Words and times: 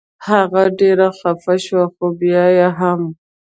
هغه 0.27 0.63
ډېره 0.79 1.07
خفه 1.19 1.55
شوه 1.65 1.85
خو 1.93 2.05
بیا 2.19 2.45
یې 2.57 2.67
هم. 2.79 3.01